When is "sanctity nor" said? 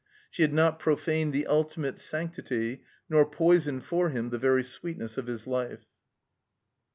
1.99-3.23